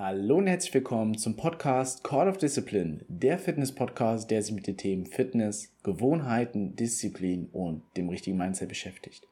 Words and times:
Hallo 0.00 0.36
und 0.36 0.46
herzlich 0.46 0.72
willkommen 0.74 1.18
zum 1.18 1.34
Podcast 1.34 2.04
Call 2.04 2.28
of 2.28 2.36
Discipline, 2.38 3.00
der 3.08 3.36
Fitness-Podcast, 3.36 4.30
der 4.30 4.42
sich 4.42 4.54
mit 4.54 4.68
den 4.68 4.76
Themen 4.76 5.06
Fitness, 5.06 5.74
Gewohnheiten, 5.82 6.76
Disziplin 6.76 7.48
und 7.52 7.82
dem 7.96 8.08
richtigen 8.08 8.36
Mindset 8.36 8.68
beschäftigt. 8.68 9.26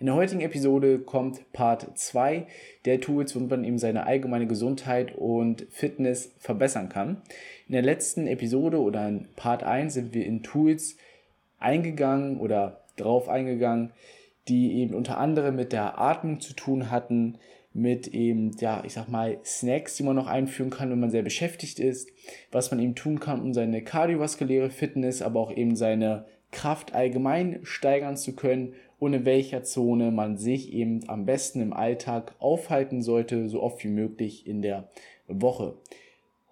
In 0.00 0.06
der 0.06 0.14
heutigen 0.14 0.40
Episode 0.40 1.00
kommt 1.00 1.52
Part 1.52 1.98
2 1.98 2.46
der 2.86 3.02
Tools, 3.02 3.36
womit 3.36 3.50
man 3.50 3.64
eben 3.64 3.76
seine 3.76 4.06
allgemeine 4.06 4.46
Gesundheit 4.46 5.14
und 5.14 5.66
Fitness 5.68 6.32
verbessern 6.38 6.88
kann. 6.88 7.20
In 7.68 7.74
der 7.74 7.82
letzten 7.82 8.26
Episode 8.26 8.80
oder 8.80 9.06
in 9.06 9.28
Part 9.36 9.64
1 9.64 9.92
sind 9.92 10.14
wir 10.14 10.24
in 10.24 10.42
Tools 10.42 10.96
eingegangen 11.58 12.40
oder 12.40 12.80
drauf 12.96 13.28
eingegangen, 13.28 13.92
die 14.48 14.76
eben 14.76 14.94
unter 14.94 15.18
anderem 15.18 15.56
mit 15.56 15.74
der 15.74 16.00
Atmung 16.00 16.40
zu 16.40 16.54
tun 16.54 16.90
hatten, 16.90 17.36
mit 17.76 18.08
eben, 18.08 18.52
ja, 18.58 18.82
ich 18.84 18.94
sag 18.94 19.08
mal, 19.08 19.38
Snacks, 19.44 19.96
die 19.96 20.02
man 20.02 20.16
noch 20.16 20.26
einführen 20.26 20.70
kann, 20.70 20.90
wenn 20.90 21.00
man 21.00 21.10
sehr 21.10 21.22
beschäftigt 21.22 21.78
ist, 21.78 22.10
was 22.50 22.70
man 22.70 22.80
eben 22.80 22.94
tun 22.94 23.20
kann, 23.20 23.42
um 23.42 23.52
seine 23.52 23.82
kardiovaskuläre 23.82 24.70
Fitness, 24.70 25.20
aber 25.20 25.40
auch 25.40 25.54
eben 25.54 25.76
seine 25.76 26.24
Kraft 26.52 26.94
allgemein 26.94 27.60
steigern 27.64 28.16
zu 28.16 28.34
können 28.34 28.72
und 28.98 29.12
in 29.12 29.24
welcher 29.26 29.62
Zone 29.62 30.10
man 30.10 30.38
sich 30.38 30.72
eben 30.72 31.06
am 31.06 31.26
besten 31.26 31.60
im 31.60 31.74
Alltag 31.74 32.34
aufhalten 32.38 33.02
sollte, 33.02 33.50
so 33.50 33.62
oft 33.62 33.84
wie 33.84 33.88
möglich 33.88 34.46
in 34.46 34.62
der 34.62 34.88
Woche. 35.28 35.76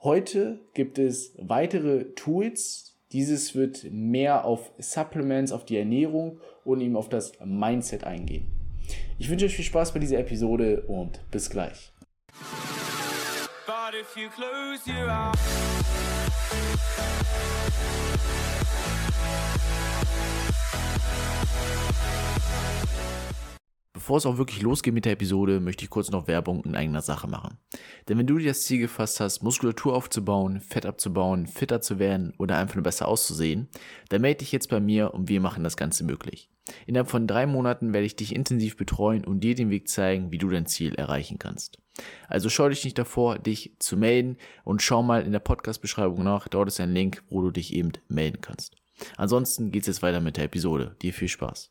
Heute 0.02 0.60
gibt 0.74 0.98
es 0.98 1.34
weitere 1.38 2.12
Tools. 2.16 2.98
Dieses 3.12 3.54
wird 3.54 3.86
mehr 3.90 4.44
auf 4.44 4.72
Supplements, 4.76 5.52
auf 5.52 5.64
die 5.64 5.78
Ernährung 5.78 6.40
und 6.66 6.82
eben 6.82 6.96
auf 6.96 7.08
das 7.08 7.32
Mindset 7.42 8.04
eingehen. 8.04 8.53
Ich 9.16 9.30
wünsche 9.30 9.46
euch 9.46 9.54
viel 9.54 9.64
Spaß 9.64 9.94
bei 9.94 10.00
dieser 10.00 10.18
Episode 10.18 10.82
und 10.88 11.20
bis 11.30 11.48
gleich. 11.48 11.92
Bevor 23.92 24.18
es 24.18 24.26
auch 24.26 24.36
wirklich 24.36 24.60
losgeht 24.62 24.92
mit 24.92 25.04
der 25.04 25.12
Episode, 25.12 25.60
möchte 25.60 25.84
ich 25.84 25.90
kurz 25.90 26.10
noch 26.10 26.26
Werbung 26.26 26.64
in 26.64 26.74
eigener 26.74 27.00
Sache 27.00 27.28
machen. 27.28 27.56
Denn 28.08 28.18
wenn 28.18 28.26
du 28.26 28.36
dir 28.38 28.48
das 28.48 28.64
Ziel 28.64 28.80
gefasst 28.80 29.20
hast, 29.20 29.42
Muskulatur 29.42 29.94
aufzubauen, 29.94 30.60
Fett 30.60 30.86
abzubauen, 30.86 31.46
fitter 31.46 31.80
zu 31.80 32.00
werden 32.00 32.34
oder 32.38 32.58
einfach 32.58 32.74
nur 32.74 32.82
besser 32.82 33.06
auszusehen, 33.06 33.68
dann 34.08 34.22
melde 34.22 34.38
dich 34.38 34.50
jetzt 34.50 34.68
bei 34.68 34.80
mir 34.80 35.14
und 35.14 35.28
wir 35.28 35.40
machen 35.40 35.62
das 35.62 35.76
Ganze 35.76 36.02
möglich. 36.02 36.50
Innerhalb 36.86 37.10
von 37.10 37.26
drei 37.26 37.46
Monaten 37.46 37.92
werde 37.92 38.06
ich 38.06 38.16
dich 38.16 38.34
intensiv 38.34 38.76
betreuen 38.76 39.24
und 39.24 39.40
dir 39.40 39.54
den 39.54 39.70
Weg 39.70 39.88
zeigen, 39.88 40.32
wie 40.32 40.38
du 40.38 40.48
dein 40.48 40.66
Ziel 40.66 40.94
erreichen 40.94 41.38
kannst. 41.38 41.78
Also 42.28 42.48
schau 42.48 42.68
dich 42.68 42.84
nicht 42.84 42.98
davor, 42.98 43.38
dich 43.38 43.76
zu 43.78 43.96
melden 43.96 44.38
und 44.64 44.82
schau 44.82 45.02
mal 45.02 45.22
in 45.22 45.32
der 45.32 45.40
Podcast-Beschreibung 45.40 46.24
nach. 46.24 46.48
Dort 46.48 46.68
ist 46.68 46.80
ein 46.80 46.92
Link, 46.92 47.22
wo 47.28 47.42
du 47.42 47.50
dich 47.50 47.72
eben 47.74 47.92
melden 48.08 48.40
kannst. 48.40 48.76
Ansonsten 49.16 49.70
geht's 49.70 49.86
jetzt 49.86 50.02
weiter 50.02 50.20
mit 50.20 50.36
der 50.36 50.44
Episode. 50.44 50.96
Dir 51.02 51.12
viel 51.12 51.28
Spaß. 51.28 51.70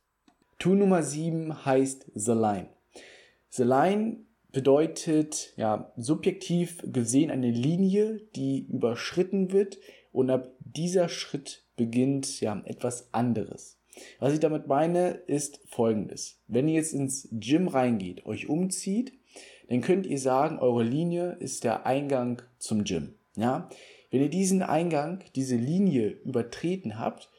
Tool 0.59 0.77
Nummer 0.77 1.03
7 1.03 1.65
heißt 1.65 2.11
The 2.13 2.33
Line. 2.33 2.69
The 3.49 3.63
Line 3.63 4.17
bedeutet 4.51 5.53
ja 5.57 5.91
subjektiv 5.97 6.83
gesehen 6.85 7.31
eine 7.31 7.51
Linie, 7.51 8.21
die 8.35 8.67
überschritten 8.69 9.51
wird 9.51 9.79
und 10.11 10.29
ab 10.29 10.55
dieser 10.59 11.09
Schritt 11.09 11.65
beginnt 11.75 12.39
ja 12.39 12.61
etwas 12.65 13.13
anderes. 13.13 13.79
Was 14.19 14.33
ich 14.33 14.39
damit 14.39 14.67
meine, 14.67 15.09
ist 15.27 15.59
folgendes. 15.67 16.39
Wenn 16.47 16.67
ihr 16.67 16.75
jetzt 16.75 16.93
ins 16.93 17.27
Gym 17.31 17.67
reingeht, 17.67 18.25
euch 18.25 18.49
umzieht, 18.49 19.13
dann 19.69 19.81
könnt 19.81 20.05
ihr 20.05 20.19
sagen, 20.19 20.59
eure 20.59 20.83
Linie 20.83 21.37
ist 21.39 21.63
der 21.63 21.85
Eingang 21.85 22.41
zum 22.57 22.83
Gym. 22.83 23.15
Ja? 23.35 23.69
Wenn 24.11 24.21
ihr 24.21 24.29
diesen 24.29 24.61
Eingang, 24.61 25.23
diese 25.35 25.55
Linie 25.55 26.09
übertreten 26.09 26.99
habt, 26.99 27.29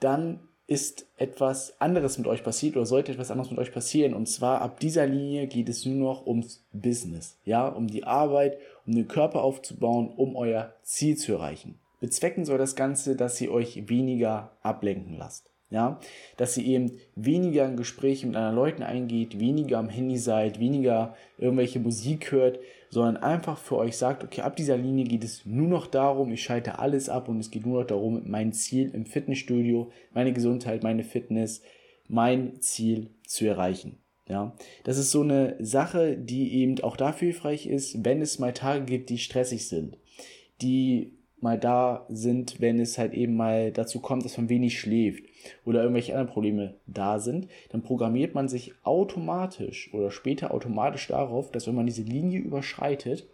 dann 0.00 0.40
ist 0.66 1.06
etwas 1.16 1.80
anderes 1.80 2.18
mit 2.18 2.26
euch 2.26 2.44
passiert 2.44 2.76
oder 2.76 2.84
sollte 2.84 3.12
etwas 3.12 3.30
anderes 3.30 3.50
mit 3.50 3.58
euch 3.58 3.72
passieren. 3.72 4.12
Und 4.12 4.28
zwar 4.28 4.60
ab 4.60 4.80
dieser 4.80 5.06
Linie 5.06 5.46
geht 5.46 5.70
es 5.70 5.86
nur 5.86 5.96
noch 5.96 6.26
ums 6.26 6.62
Business, 6.72 7.38
ja, 7.46 7.66
um 7.66 7.88
die 7.88 8.04
Arbeit, 8.04 8.58
um 8.86 8.94
den 8.94 9.08
Körper 9.08 9.42
aufzubauen, 9.42 10.10
um 10.14 10.36
euer 10.36 10.74
Ziel 10.82 11.16
zu 11.16 11.32
erreichen. 11.32 11.80
Bezwecken 12.00 12.44
soll 12.44 12.58
das 12.58 12.76
Ganze, 12.76 13.16
dass 13.16 13.40
ihr 13.40 13.50
euch 13.50 13.88
weniger 13.88 14.52
ablenken 14.62 15.16
lasst. 15.16 15.50
Ja, 15.70 16.00
dass 16.38 16.56
ihr 16.56 16.64
eben 16.64 16.92
weniger 17.14 17.66
in 17.66 17.76
Gespräche 17.76 18.26
mit 18.26 18.36
anderen 18.36 18.56
Leuten 18.56 18.82
eingeht, 18.82 19.38
weniger 19.38 19.78
am 19.78 19.90
Handy 19.90 20.16
seid, 20.16 20.60
weniger 20.60 21.14
irgendwelche 21.36 21.78
Musik 21.78 22.32
hört, 22.32 22.58
sondern 22.88 23.18
einfach 23.18 23.58
für 23.58 23.76
euch 23.76 23.98
sagt, 23.98 24.24
okay, 24.24 24.40
ab 24.40 24.56
dieser 24.56 24.78
Linie 24.78 25.04
geht 25.04 25.24
es 25.24 25.44
nur 25.44 25.68
noch 25.68 25.86
darum, 25.86 26.32
ich 26.32 26.42
schalte 26.42 26.78
alles 26.78 27.10
ab 27.10 27.28
und 27.28 27.38
es 27.38 27.50
geht 27.50 27.66
nur 27.66 27.80
noch 27.80 27.86
darum, 27.86 28.22
mein 28.24 28.54
Ziel 28.54 28.90
im 28.94 29.04
Fitnessstudio, 29.04 29.90
meine 30.14 30.32
Gesundheit, 30.32 30.82
meine 30.82 31.04
Fitness, 31.04 31.60
mein 32.08 32.62
Ziel 32.62 33.10
zu 33.26 33.46
erreichen. 33.46 33.98
Ja, 34.26 34.54
das 34.84 34.98
ist 34.98 35.10
so 35.10 35.22
eine 35.22 35.56
Sache, 35.58 36.16
die 36.16 36.54
eben 36.54 36.82
auch 36.82 36.96
dafür 36.96 37.28
hilfreich 37.28 37.66
ist, 37.66 38.04
wenn 38.04 38.22
es 38.22 38.38
mal 38.38 38.52
Tage 38.52 38.84
gibt, 38.84 39.10
die 39.10 39.18
stressig 39.18 39.68
sind, 39.68 39.98
die 40.60 41.17
mal 41.40 41.58
da 41.58 42.06
sind, 42.08 42.60
wenn 42.60 42.80
es 42.80 42.98
halt 42.98 43.14
eben 43.14 43.36
mal 43.36 43.72
dazu 43.72 44.00
kommt, 44.00 44.24
dass 44.24 44.36
man 44.36 44.48
wenig 44.48 44.78
schläft 44.78 45.24
oder 45.64 45.82
irgendwelche 45.82 46.12
anderen 46.12 46.32
Probleme 46.32 46.74
da 46.86 47.18
sind, 47.18 47.48
dann 47.70 47.82
programmiert 47.82 48.34
man 48.34 48.48
sich 48.48 48.72
automatisch 48.82 49.92
oder 49.94 50.10
später 50.10 50.52
automatisch 50.52 51.06
darauf, 51.08 51.50
dass 51.50 51.66
wenn 51.66 51.74
man 51.74 51.86
diese 51.86 52.02
Linie 52.02 52.40
überschreitet, 52.40 53.26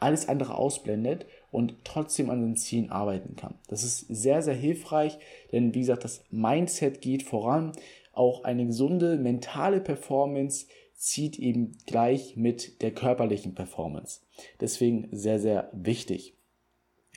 alles 0.00 0.28
andere 0.28 0.56
ausblendet 0.56 1.26
und 1.50 1.74
trotzdem 1.84 2.30
an 2.30 2.40
den 2.40 2.56
Zielen 2.56 2.90
arbeiten 2.90 3.36
kann. 3.36 3.54
Das 3.68 3.82
ist 3.82 4.00
sehr, 4.08 4.42
sehr 4.42 4.54
hilfreich, 4.54 5.18
denn 5.52 5.74
wie 5.74 5.80
gesagt, 5.80 6.04
das 6.04 6.24
Mindset 6.30 7.00
geht 7.00 7.22
voran. 7.22 7.72
Auch 8.12 8.44
eine 8.44 8.66
gesunde 8.66 9.16
mentale 9.16 9.80
Performance 9.80 10.66
zieht 10.94 11.38
eben 11.38 11.76
gleich 11.86 12.36
mit 12.36 12.82
der 12.82 12.90
körperlichen 12.92 13.54
Performance. 13.54 14.20
Deswegen 14.60 15.08
sehr, 15.12 15.38
sehr 15.38 15.70
wichtig. 15.72 16.34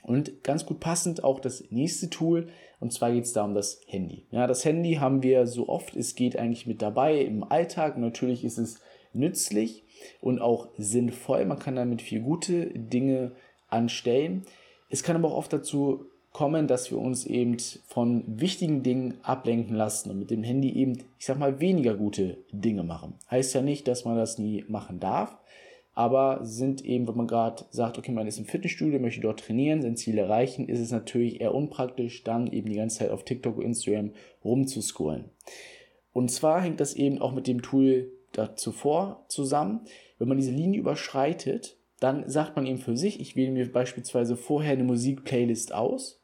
Und 0.02 0.42
ganz 0.42 0.66
gut 0.66 0.80
passend 0.80 1.22
auch 1.22 1.38
das 1.40 1.64
nächste 1.70 2.10
Tool, 2.10 2.48
und 2.80 2.92
zwar 2.92 3.12
geht 3.12 3.24
es 3.24 3.32
da 3.32 3.44
um 3.44 3.54
das 3.54 3.80
Handy. 3.86 4.26
Ja, 4.32 4.48
das 4.48 4.64
Handy 4.64 4.94
haben 4.94 5.22
wir 5.22 5.46
so 5.46 5.68
oft 5.68 5.94
es 5.96 6.16
geht 6.16 6.36
eigentlich 6.36 6.66
mit 6.66 6.82
dabei 6.82 7.20
im 7.20 7.44
Alltag. 7.44 7.96
Natürlich 7.96 8.44
ist 8.44 8.58
es 8.58 8.80
nützlich 9.12 9.84
und 10.20 10.40
auch 10.40 10.68
sinnvoll. 10.76 11.44
Man 11.44 11.60
kann 11.60 11.76
damit 11.76 12.02
viel 12.02 12.20
gute 12.20 12.66
Dinge 12.66 13.32
anstellen. 13.68 14.42
Es 14.90 15.04
kann 15.04 15.16
aber 15.16 15.28
auch 15.28 15.36
oft 15.36 15.52
dazu 15.52 16.06
kommen, 16.32 16.66
dass 16.66 16.90
wir 16.90 16.98
uns 16.98 17.26
eben 17.26 17.58
von 17.86 18.24
wichtigen 18.26 18.82
Dingen 18.82 19.14
ablenken 19.22 19.76
lassen 19.76 20.10
und 20.10 20.18
mit 20.18 20.30
dem 20.30 20.42
Handy 20.42 20.72
eben, 20.72 20.98
ich 21.18 21.26
sag 21.26 21.38
mal, 21.38 21.60
weniger 21.60 21.94
gute 21.94 22.38
Dinge 22.50 22.82
machen. 22.82 23.14
Heißt 23.30 23.54
ja 23.54 23.62
nicht, 23.62 23.86
dass 23.86 24.04
man 24.04 24.16
das 24.16 24.38
nie 24.38 24.64
machen 24.66 24.98
darf, 24.98 25.36
aber 25.94 26.40
sind 26.42 26.84
eben, 26.84 27.06
wenn 27.06 27.16
man 27.16 27.26
gerade 27.26 27.64
sagt, 27.70 27.98
okay, 27.98 28.12
man 28.12 28.26
ist 28.26 28.38
im 28.38 28.46
Fitnessstudio, 28.46 28.98
möchte 28.98 29.20
dort 29.20 29.40
trainieren, 29.40 29.82
sein 29.82 29.96
Ziel 29.96 30.16
erreichen, 30.18 30.68
ist 30.68 30.80
es 30.80 30.90
natürlich 30.90 31.40
eher 31.40 31.54
unpraktisch, 31.54 32.24
dann 32.24 32.46
eben 32.46 32.70
die 32.70 32.76
ganze 32.76 32.98
Zeit 32.98 33.10
auf 33.10 33.24
TikTok 33.24 33.58
und 33.58 33.64
Instagram 33.64 34.12
rumzuscrollen. 34.44 35.26
Und 36.12 36.30
zwar 36.30 36.62
hängt 36.62 36.80
das 36.80 36.94
eben 36.94 37.20
auch 37.20 37.32
mit 37.32 37.46
dem 37.46 37.62
Tool 37.62 38.10
zuvor 38.56 39.24
zusammen. 39.28 39.80
Wenn 40.18 40.28
man 40.28 40.38
diese 40.38 40.52
Linie 40.52 40.80
überschreitet, 40.80 41.76
dann 42.00 42.28
sagt 42.28 42.56
man 42.56 42.66
eben 42.66 42.78
für 42.78 42.96
sich, 42.96 43.20
ich 43.20 43.36
wähle 43.36 43.52
mir 43.52 43.70
beispielsweise 43.70 44.36
vorher 44.36 44.72
eine 44.72 44.84
Musikplaylist 44.84 45.74
aus 45.74 46.22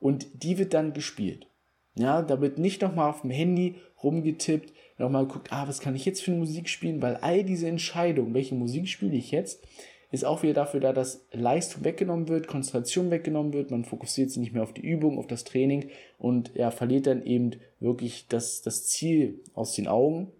und 0.00 0.42
die 0.42 0.58
wird 0.58 0.74
dann 0.74 0.92
gespielt. 0.92 1.48
Ja, 1.94 2.22
da 2.22 2.40
wird 2.40 2.58
nicht 2.58 2.82
nochmal 2.82 3.10
auf 3.10 3.22
dem 3.22 3.30
Handy 3.30 3.76
rumgetippt, 4.02 4.72
nochmal 4.98 5.26
geguckt, 5.26 5.52
ah, 5.52 5.66
was 5.68 5.80
kann 5.80 5.96
ich 5.96 6.04
jetzt 6.04 6.22
für 6.22 6.32
Musik 6.32 6.68
spielen, 6.68 7.00
weil 7.02 7.16
all 7.16 7.44
diese 7.44 7.68
Entscheidungen, 7.68 8.34
welche 8.34 8.54
Musik 8.54 8.88
spiele 8.88 9.16
ich 9.16 9.30
jetzt, 9.30 9.64
ist 10.10 10.24
auch 10.24 10.42
wieder 10.42 10.54
dafür 10.54 10.80
da, 10.80 10.92
dass 10.92 11.26
Leistung 11.32 11.84
weggenommen 11.84 12.28
wird, 12.28 12.46
Konzentration 12.46 13.10
weggenommen 13.10 13.52
wird, 13.52 13.70
man 13.70 13.84
fokussiert 13.84 14.30
sich 14.30 14.38
nicht 14.40 14.54
mehr 14.54 14.62
auf 14.62 14.72
die 14.72 14.86
Übung, 14.86 15.18
auf 15.18 15.26
das 15.26 15.44
Training 15.44 15.90
und 16.18 16.56
er 16.56 16.60
ja, 16.60 16.70
verliert 16.70 17.06
dann 17.06 17.22
eben 17.22 17.52
wirklich 17.78 18.26
das, 18.28 18.62
das 18.62 18.86
Ziel 18.86 19.40
aus 19.54 19.74
den 19.74 19.86
Augen 19.86 20.32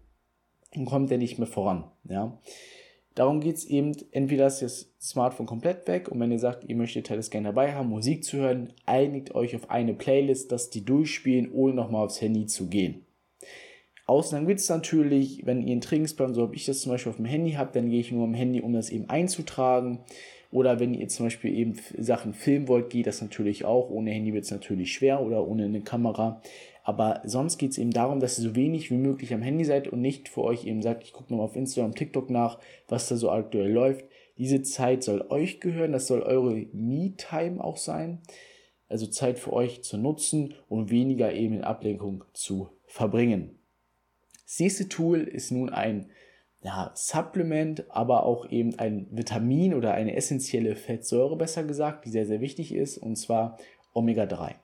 und 0.75 0.85
kommt 0.85 1.11
dann 1.11 1.19
nicht 1.19 1.37
mehr 1.37 1.47
voran. 1.47 1.85
Ja. 2.03 2.39
Darum 3.15 3.41
geht 3.41 3.57
es 3.57 3.65
eben, 3.65 3.95
entweder 4.11 4.47
ist 4.47 4.61
das 4.61 4.91
Smartphone 4.99 5.45
komplett 5.45 5.87
weg 5.87 6.09
und 6.09 6.19
wenn 6.19 6.31
ihr 6.31 6.39
sagt, 6.39 6.63
ihr 6.67 6.75
möchtet 6.75 7.09
halt 7.09 7.19
das 7.19 7.29
gerne 7.29 7.49
dabei 7.49 7.73
haben, 7.73 7.89
Musik 7.89 8.23
zu 8.23 8.37
hören, 8.37 8.73
einigt 8.85 9.35
euch 9.35 9.55
auf 9.55 9.69
eine 9.69 9.93
Playlist, 9.93 10.51
dass 10.51 10.69
die 10.69 10.85
durchspielen, 10.85 11.51
ohne 11.51 11.73
nochmal 11.73 12.05
aufs 12.05 12.21
Handy 12.21 12.45
zu 12.45 12.69
gehen. 12.69 13.05
Ausnahmen 14.09 14.47
gibt 14.47 14.59
es 14.59 14.69
natürlich, 14.69 15.45
wenn 15.45 15.61
ihr 15.61 15.71
einen 15.71 15.81
Trainingsplan, 15.81 16.33
so 16.33 16.41
habe 16.41 16.55
ich 16.55 16.65
das 16.65 16.81
zum 16.81 16.91
Beispiel 16.91 17.11
auf 17.11 17.17
dem 17.17 17.25
Handy 17.25 17.51
habt, 17.51 17.75
dann 17.75 17.91
gehe 17.91 17.99
ich 17.99 18.11
nur 18.11 18.23
am 18.23 18.33
Handy, 18.33 18.59
um 18.59 18.73
das 18.73 18.89
eben 18.89 19.07
einzutragen. 19.07 19.99
Oder 20.51 20.79
wenn 20.79 20.95
ihr 20.95 21.07
zum 21.09 21.27
Beispiel 21.27 21.55
eben 21.55 21.75
Sachen 21.95 22.33
filmen 22.33 22.67
wollt, 22.67 22.89
geht 22.89 23.05
das 23.05 23.21
natürlich 23.21 23.65
auch. 23.65 23.91
Ohne 23.91 24.09
Handy 24.09 24.33
wird 24.33 24.45
es 24.45 24.51
natürlich 24.51 24.93
schwer 24.93 25.21
oder 25.21 25.47
ohne 25.47 25.65
eine 25.65 25.81
Kamera. 25.81 26.41
Aber 26.83 27.21
sonst 27.23 27.59
geht 27.59 27.69
es 27.69 27.77
eben 27.77 27.91
darum, 27.91 28.19
dass 28.19 28.39
ihr 28.39 28.45
so 28.45 28.55
wenig 28.55 28.89
wie 28.89 28.97
möglich 28.97 29.31
am 29.31 29.43
Handy 29.43 29.63
seid 29.63 29.87
und 29.87 30.01
nicht 30.01 30.27
für 30.27 30.41
euch 30.41 30.65
eben 30.65 30.81
sagt, 30.81 31.03
ich 31.03 31.13
gucke 31.13 31.31
nochmal 31.31 31.45
auf 31.45 31.55
Instagram, 31.55 31.93
TikTok 31.93 32.31
nach, 32.31 32.57
was 32.87 33.09
da 33.09 33.15
so 33.15 33.29
aktuell 33.29 33.71
läuft. 33.71 34.05
Diese 34.39 34.63
Zeit 34.63 35.03
soll 35.03 35.23
euch 35.29 35.59
gehören, 35.59 35.91
das 35.91 36.07
soll 36.07 36.23
eure 36.23 36.55
Me-Time 36.73 37.63
auch 37.63 37.77
sein. 37.77 38.21
Also 38.87 39.05
Zeit 39.05 39.37
für 39.37 39.53
euch 39.53 39.83
zu 39.83 39.99
nutzen 39.99 40.55
und 40.67 40.89
weniger 40.89 41.31
eben 41.31 41.53
in 41.53 41.63
Ablenkung 41.63 42.23
zu 42.33 42.69
verbringen. 42.87 43.58
Das 44.49 44.59
nächste 44.59 44.89
Tool 44.89 45.21
ist 45.21 45.51
nun 45.51 45.69
ein 45.69 46.07
ja, 46.63 46.91
Supplement, 46.95 47.85
aber 47.91 48.25
auch 48.25 48.49
eben 48.49 48.79
ein 48.79 49.05
Vitamin 49.11 49.75
oder 49.75 49.93
eine 49.93 50.15
essentielle 50.15 50.75
Fettsäure, 50.75 51.37
besser 51.37 51.63
gesagt, 51.63 52.05
die 52.05 52.09
sehr, 52.09 52.25
sehr 52.25 52.41
wichtig 52.41 52.73
ist, 52.73 52.97
und 52.97 53.15
zwar 53.15 53.59
Omega-3. 53.93 54.55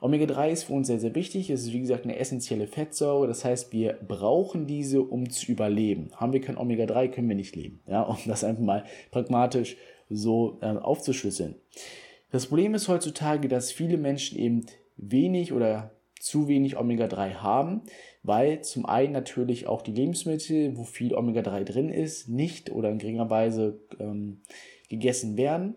Omega-3 0.00 0.48
ist 0.48 0.62
für 0.64 0.72
uns 0.72 0.86
sehr, 0.86 0.98
sehr 0.98 1.14
wichtig. 1.14 1.50
Es 1.50 1.64
ist, 1.64 1.74
wie 1.74 1.80
gesagt, 1.80 2.04
eine 2.04 2.18
essentielle 2.18 2.66
Fettsäure. 2.66 3.26
Das 3.26 3.44
heißt, 3.44 3.70
wir 3.70 3.98
brauchen 4.08 4.66
diese, 4.66 5.02
um 5.02 5.28
zu 5.28 5.52
überleben. 5.52 6.08
Haben 6.16 6.32
wir 6.32 6.40
kein 6.40 6.56
Omega-3, 6.56 7.08
können 7.08 7.28
wir 7.28 7.36
nicht 7.36 7.54
leben. 7.54 7.82
Ja, 7.86 8.02
um 8.04 8.16
das 8.24 8.44
einfach 8.44 8.62
mal 8.62 8.84
pragmatisch 9.10 9.76
so 10.08 10.56
äh, 10.62 10.68
aufzuschlüsseln. 10.68 11.56
Das 12.30 12.46
Problem 12.46 12.74
ist 12.74 12.88
heutzutage, 12.88 13.48
dass 13.48 13.72
viele 13.72 13.98
Menschen 13.98 14.38
eben 14.38 14.64
wenig 14.96 15.52
oder 15.52 15.90
zu 16.18 16.48
wenig 16.48 16.76
Omega-3 16.76 17.34
haben, 17.34 17.82
weil 18.28 18.60
zum 18.62 18.86
einen 18.86 19.14
natürlich 19.14 19.66
auch 19.66 19.80
die 19.80 19.92
Lebensmittel, 19.92 20.76
wo 20.76 20.84
viel 20.84 21.14
Omega-3 21.14 21.64
drin 21.64 21.88
ist, 21.88 22.28
nicht 22.28 22.70
oder 22.70 22.90
in 22.90 22.98
geringer 22.98 23.30
Weise 23.30 23.80
ähm, 23.98 24.42
gegessen 24.88 25.36
werden 25.36 25.74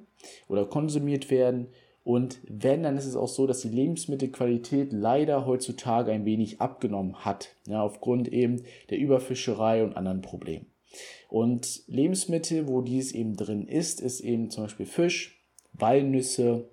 oder 0.50 0.66
konsumiert 0.66 1.32
werden. 1.32 1.68
Und 2.04 2.40
wenn, 2.48 2.84
dann 2.84 2.98
ist 2.98 3.06
es 3.06 3.16
auch 3.16 3.30
so, 3.30 3.48
dass 3.48 3.62
die 3.62 3.70
Lebensmittelqualität 3.70 4.92
leider 4.92 5.46
heutzutage 5.46 6.12
ein 6.12 6.26
wenig 6.26 6.60
abgenommen 6.60 7.24
hat, 7.24 7.56
ja, 7.68 7.82
aufgrund 7.82 8.28
eben 8.28 8.64
der 8.90 8.98
Überfischerei 8.98 9.84
und 9.84 9.96
anderen 9.96 10.22
Problemen. 10.22 10.66
Und 11.30 11.84
Lebensmittel, 11.88 12.68
wo 12.68 12.82
dies 12.82 13.14
eben 13.14 13.38
drin 13.38 13.66
ist, 13.66 14.02
ist 14.02 14.20
eben 14.20 14.50
zum 14.50 14.66
Beispiel 14.66 14.86
Fisch, 14.86 15.42
Walnüsse, 15.72 16.70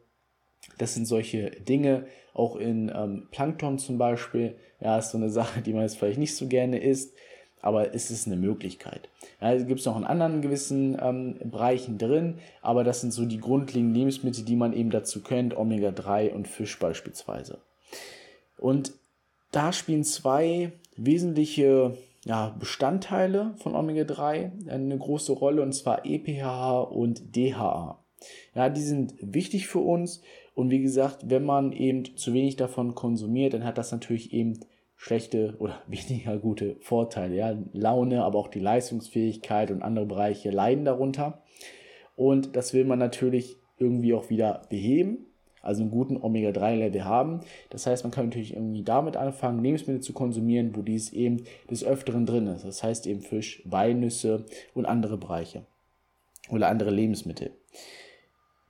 das 0.78 0.94
sind 0.94 1.06
solche 1.06 1.50
Dinge, 1.50 2.06
auch 2.34 2.56
in 2.56 2.90
ähm, 2.94 3.28
Plankton 3.30 3.78
zum 3.78 3.98
Beispiel. 3.98 4.56
Ja, 4.80 4.98
ist 4.98 5.10
so 5.10 5.18
eine 5.18 5.30
Sache, 5.30 5.60
die 5.60 5.72
man 5.72 5.82
jetzt 5.82 5.98
vielleicht 5.98 6.18
nicht 6.18 6.36
so 6.36 6.46
gerne 6.46 6.78
isst, 6.78 7.14
aber 7.60 7.94
es 7.94 8.10
ist 8.10 8.26
eine 8.26 8.36
Möglichkeit. 8.36 9.08
Ja, 9.40 9.56
gibt 9.56 9.80
es 9.80 9.86
noch 9.86 9.96
in 9.96 10.04
anderen 10.04 10.42
gewissen 10.42 10.96
ähm, 11.00 11.36
Bereichen 11.44 11.98
drin, 11.98 12.38
aber 12.62 12.84
das 12.84 13.00
sind 13.00 13.12
so 13.12 13.24
die 13.24 13.40
grundlegenden 13.40 13.94
Lebensmittel, 13.94 14.44
die 14.44 14.56
man 14.56 14.72
eben 14.72 14.90
dazu 14.90 15.22
kennt, 15.22 15.56
Omega-3 15.56 16.30
und 16.30 16.46
Fisch 16.46 16.78
beispielsweise. 16.78 17.58
Und 18.58 18.92
da 19.50 19.72
spielen 19.72 20.04
zwei 20.04 20.72
wesentliche 20.96 21.96
ja, 22.24 22.54
Bestandteile 22.58 23.54
von 23.62 23.74
Omega-3 23.74 24.68
eine 24.68 24.98
große 24.98 25.32
Rolle, 25.32 25.62
und 25.62 25.72
zwar 25.72 26.04
EPH 26.04 26.82
und 26.82 27.36
DHA. 27.36 27.98
Ja, 28.54 28.68
die 28.68 28.82
sind 28.82 29.14
wichtig 29.20 29.68
für 29.68 29.78
uns 29.78 30.22
und 30.58 30.72
wie 30.72 30.82
gesagt, 30.82 31.30
wenn 31.30 31.44
man 31.44 31.70
eben 31.70 32.16
zu 32.16 32.32
wenig 32.32 32.56
davon 32.56 32.96
konsumiert, 32.96 33.54
dann 33.54 33.62
hat 33.62 33.78
das 33.78 33.92
natürlich 33.92 34.32
eben 34.32 34.58
schlechte 34.96 35.54
oder 35.60 35.80
weniger 35.86 36.36
gute 36.36 36.74
Vorteile. 36.80 37.36
Ja, 37.36 37.56
Laune, 37.72 38.24
aber 38.24 38.40
auch 38.40 38.48
die 38.48 38.58
Leistungsfähigkeit 38.58 39.70
und 39.70 39.82
andere 39.82 40.06
Bereiche 40.06 40.50
leiden 40.50 40.84
darunter. 40.84 41.44
Und 42.16 42.56
das 42.56 42.74
will 42.74 42.84
man 42.84 42.98
natürlich 42.98 43.56
irgendwie 43.76 44.12
auch 44.14 44.30
wieder 44.30 44.62
beheben, 44.68 45.26
also 45.62 45.82
einen 45.82 45.92
guten 45.92 46.16
Omega-3-Level 46.16 47.04
haben. 47.04 47.38
Das 47.70 47.86
heißt, 47.86 48.02
man 48.02 48.10
kann 48.10 48.24
natürlich 48.24 48.54
irgendwie 48.54 48.82
damit 48.82 49.16
anfangen, 49.16 49.62
Lebensmittel 49.62 50.02
zu 50.02 50.12
konsumieren, 50.12 50.74
wo 50.74 50.82
dies 50.82 51.12
eben 51.12 51.44
des 51.70 51.84
Öfteren 51.84 52.26
drin 52.26 52.48
ist. 52.48 52.64
Das 52.64 52.82
heißt 52.82 53.06
eben 53.06 53.20
Fisch, 53.20 53.62
Walnüsse 53.64 54.44
und 54.74 54.86
andere 54.86 55.18
Bereiche 55.18 55.66
oder 56.50 56.66
andere 56.66 56.90
Lebensmittel. 56.90 57.52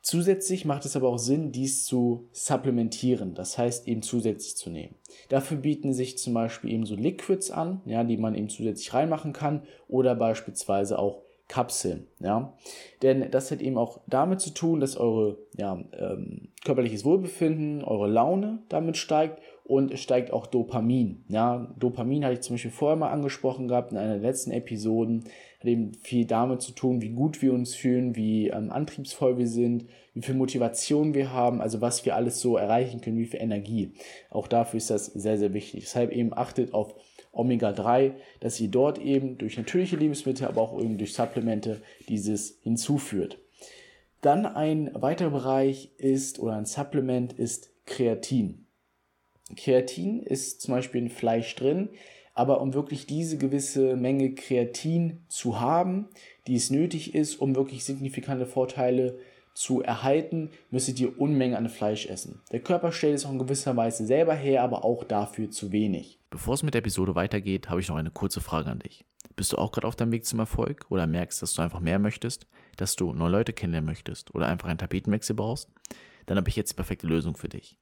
Zusätzlich 0.09 0.65
macht 0.65 0.87
es 0.87 0.97
aber 0.97 1.11
auch 1.11 1.19
Sinn, 1.19 1.53
dies 1.53 1.85
zu 1.85 2.31
supplementieren, 2.33 3.35
das 3.35 3.59
heißt 3.59 3.87
eben 3.87 4.01
zusätzlich 4.01 4.57
zu 4.57 4.71
nehmen. 4.71 4.95
Dafür 5.29 5.59
bieten 5.59 5.93
sich 5.93 6.17
zum 6.17 6.33
Beispiel 6.33 6.73
eben 6.73 6.87
so 6.87 6.95
Liquids 6.95 7.51
an, 7.51 7.83
ja, 7.85 8.03
die 8.05 8.17
man 8.17 8.35
eben 8.35 8.49
zusätzlich 8.49 8.95
reinmachen 8.95 9.35
kann 9.35 9.65
oder 9.87 10.15
beispielsweise 10.15 10.99
auch 10.99 11.21
Kapseln. 11.47 12.07
Ja? 12.21 12.55
Denn 13.03 13.31
das 13.31 13.51
hat 13.51 13.61
eben 13.61 13.77
auch 13.77 14.01
damit 14.07 14.41
zu 14.41 14.55
tun, 14.55 14.81
dass 14.81 14.97
eure 14.97 15.37
ja, 15.59 15.79
ähm, 15.93 16.49
körperliches 16.65 17.05
Wohlbefinden, 17.05 17.85
eure 17.85 18.09
Laune 18.09 18.61
damit 18.71 18.97
steigt 18.97 19.43
und 19.65 19.93
es 19.93 20.01
steigt 20.01 20.33
auch 20.33 20.47
Dopamin. 20.47 21.27
Ja? 21.29 21.71
Dopamin 21.79 22.25
hatte 22.25 22.33
ich 22.33 22.41
zum 22.41 22.55
Beispiel 22.55 22.71
vorher 22.71 22.97
mal 22.97 23.11
angesprochen 23.11 23.69
gehabt 23.69 23.93
in 23.93 23.99
einer 23.99 24.15
der 24.15 24.23
letzten 24.23 24.53
Episoden 24.53 25.25
hat 25.59 25.67
eben 25.67 25.95
viel 25.95 26.25
damit 26.25 26.63
zu 26.63 26.73
tun, 26.73 27.03
wie 27.03 27.11
gut 27.11 27.43
wir 27.43 27.53
uns 27.53 27.75
fühlen, 27.75 28.15
wie 28.15 28.49
ähm, 28.49 28.71
antriebsvoll 28.71 29.39
wir 29.39 29.49
sind, 29.49 29.87
wie 30.15 30.23
viel 30.23 30.37
Motivation 30.37 31.15
wir 31.15 31.33
haben, 31.33 31.61
also 31.61 31.81
was 31.81 32.05
wir 32.05 32.15
alles 32.15 32.41
so 32.41 32.57
erreichen 32.57 33.01
können, 33.01 33.19
wie 33.19 33.27
viel 33.27 33.41
Energie. 33.41 33.93
Auch 34.31 34.47
dafür 34.47 34.79
ist 34.79 34.91
das 34.91 35.07
sehr, 35.07 35.37
sehr 35.37 35.55
wichtig. 35.55 35.85
Deshalb 35.85 36.13
eben 36.13 36.33
achtet 36.33 36.75
auf 36.75 36.95
Omega-3, 37.33 38.13
dass 38.41 38.61
ihr 38.61 38.69
dort 38.69 38.99
eben 38.99 39.39
durch 39.39 39.57
natürliche 39.57 39.97
Lebensmittel, 39.97 40.47
aber 40.47 40.63
auch 40.63 40.81
eben 40.81 40.97
durch 40.97 41.15
Supplemente 41.15 41.81
dieses 42.09 42.59
hinzuführt. 42.63 43.39
Dann 44.21 44.47
ein 44.47 44.91
weiterer 44.95 45.31
Bereich 45.31 45.91
ist 45.99 46.39
oder 46.39 46.57
ein 46.57 46.67
Supplement 46.67 47.33
ist 47.33 47.71
Kreatin. 47.87 48.67
Kreatin 49.57 50.21
ist 50.23 50.61
zum 50.61 50.75
Beispiel 50.75 51.03
in 51.03 51.09
Fleisch 51.09 51.55
drin, 51.55 51.91
aber 52.39 52.61
um 52.61 52.73
wirklich 52.73 53.05
diese 53.05 53.37
gewisse 53.37 53.97
Menge 53.97 54.33
Kreatin 54.33 55.25
zu 55.27 55.59
haben, 55.59 56.07
die 56.47 56.55
es 56.55 56.71
nötig 56.71 57.13
ist, 57.13 57.35
um 57.41 57.57
wirklich 57.57 57.85
signifikante 57.85 58.47
Vorteile 58.47 59.19
zu 59.55 59.83
erhalten, 59.83 60.51
müsstet 60.71 61.01
ihr 61.01 61.21
Unmengen 61.21 61.57
an 61.57 61.69
Fleisch 61.69 62.07
essen. 62.07 62.41
Der 62.53 62.61
Körper 62.61 62.93
stellt 62.93 63.17
es 63.17 63.27
auch 63.27 63.33
in 63.33 63.41
gewisser 63.41 63.77
Weise 63.77 64.07
selber 64.07 64.37
her, 64.37 64.63
aber 64.63 64.85
auch 64.85 65.03
dafür 65.03 65.51
zu 65.51 65.73
wenig. 65.73 66.21
Bevor 66.31 66.55
es 66.55 66.63
mit 66.63 66.75
der 66.75 66.79
Episode 66.79 67.17
weitergeht, 67.17 67.71
habe 67.71 67.81
ich 67.81 67.89
noch 67.89 67.97
eine 67.97 68.13
kurze 68.13 68.41
Frage 68.41 68.71
an 68.71 68.79
dich. 68.79 69.05
Bist 69.35 69.53
du 69.53 69.59
auch 69.59 69.73
gerade 69.73 69.89
auf 69.89 69.97
deinem 69.97 70.13
Weg 70.13 70.25
zum 70.25 70.39
Erfolg 70.39 70.87
oder 70.91 71.09
merkst, 71.09 71.43
dass 71.43 71.55
du 71.55 71.63
einfach 71.63 71.81
mehr 71.81 71.99
möchtest, 71.99 72.47
dass 72.77 72.95
du 72.95 73.13
neue 73.15 73.33
Leute 73.33 73.53
kennenlernen 73.53 73.89
möchtest 73.89 74.33
oder 74.33 74.47
einfach 74.47 74.69
einen 74.69 74.79
Tapetenwechsel 74.79 75.35
brauchst? 75.35 75.71
Dann 76.27 76.37
habe 76.37 76.49
ich 76.49 76.57
jetzt 76.57 76.71
die 76.71 76.77
perfekte 76.77 77.09
Lösung 77.09 77.37
für 77.37 77.49
dich. 77.49 77.79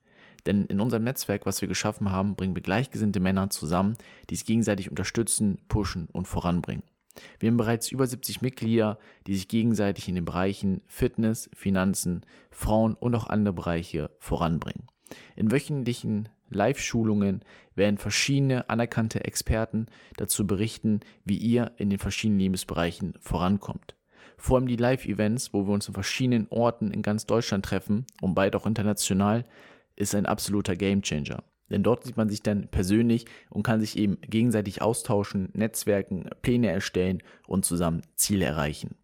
Denn 0.47 0.67
in 0.67 0.81
unserem 0.81 1.05
Netzwerk, 1.05 1.45
was 1.45 1.61
wir 1.61 1.69
geschaffen 1.69 2.11
haben, 2.11 2.37
bringen 2.37 2.55
wir 2.55 2.63
gleichgesinnte 2.63 3.21
Männer 3.21 3.51
zusammen, 3.51 3.97
die 4.31 4.37
sich 4.37 4.47
gegenseitig 4.47 4.91
unterstützen, 4.91 5.59
pushen 5.69 6.09
und 6.13 6.27
voranbringen. 6.27 6.85
Wir 7.39 7.51
haben 7.51 7.57
bereits 7.57 7.91
über 7.91 8.07
70 8.07 8.43
Mitglieder, 8.43 8.99
die 9.27 9.35
sich 9.35 9.49
gegenseitig 9.49 10.09
in 10.09 10.15
den 10.15 10.25
Bereichen 10.25 10.83
Fitness, 10.87 11.51
Finanzen, 11.55 12.25
Frauen 12.51 12.95
und 12.95 13.15
auch 13.15 13.27
andere 13.27 13.55
Bereiche 13.55 14.11
voranbringen. 14.19 14.87
In 15.35 15.51
wöchentlichen 15.51 16.29
Live-Schulungen 16.51 17.43
werden 17.75 17.99
verschiedene 17.99 18.69
anerkannte 18.71 19.25
Experten 19.25 19.87
dazu 20.17 20.47
berichten, 20.47 21.01
wie 21.25 21.39
ihr 21.39 21.73
in 21.77 21.91
den 21.91 21.99
verschiedenen 21.99 22.41
Lebensbereichen 22.41 23.15
vorankommt. 23.21 23.97
Vor 24.37 24.59
allem 24.59 24.69
die 24.69 24.77
Live-Events, 24.77 25.53
wo 25.53 25.67
wir 25.67 25.73
uns 25.73 25.89
in 25.89 25.95
verschiedenen 25.95 26.47
Orten 26.51 26.91
in 26.91 27.03
ganz 27.03 27.27
Deutschland 27.27 27.65
treffen 27.65 28.07
und 28.21 28.35
bald 28.35 28.55
auch 28.55 28.67
international, 28.67 29.45
ist 29.97 30.15
ein 30.15 30.27
absoluter 30.27 30.77
Gamechanger. 30.77 31.43
Denn 31.71 31.83
dort 31.83 32.05
sieht 32.05 32.17
man 32.17 32.29
sich 32.29 32.43
dann 32.43 32.69
persönlich 32.69 33.27
und 33.51 33.65
kann 33.65 33.81
sich 33.81 33.99
eben 33.99 34.21
gegenseitig 34.21 34.83
austauschen, 34.83 35.49
Netzwerken, 35.53 36.29
Pläne 36.43 36.69
erstellen 36.69 37.23
und 37.47 37.65
zusammen 37.65 38.03
Ziele 38.15 38.45
erreichen. 38.45 38.97